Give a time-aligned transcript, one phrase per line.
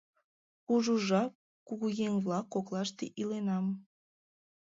[0.65, 1.31] Кужу жап
[1.67, 3.65] кугыеҥ-влак коклаште иленам